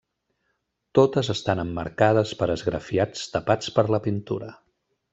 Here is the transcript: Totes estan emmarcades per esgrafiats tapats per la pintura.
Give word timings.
Totes 0.99 1.29
estan 1.33 1.61
emmarcades 1.65 2.33
per 2.41 2.49
esgrafiats 2.57 3.31
tapats 3.39 3.73
per 3.79 3.89
la 3.97 4.05
pintura. 4.09 4.53